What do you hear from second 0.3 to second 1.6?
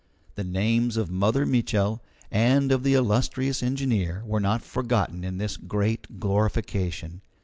The names of Mother